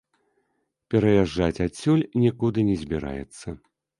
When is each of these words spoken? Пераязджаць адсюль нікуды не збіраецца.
Пераязджаць 0.93 1.63
адсюль 1.67 2.03
нікуды 2.23 2.65
не 2.69 2.77
збіраецца. 2.87 3.47